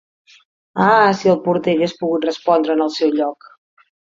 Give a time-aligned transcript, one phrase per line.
[0.85, 3.51] Ah, si el porter hagués pogut respondre en el seu lloc